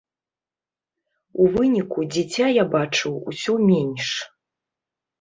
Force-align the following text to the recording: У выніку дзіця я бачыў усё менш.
У 1.43 1.45
выніку 1.57 2.07
дзіця 2.15 2.47
я 2.61 2.67
бачыў 2.75 3.23
усё 3.33 3.53
менш. 3.71 4.07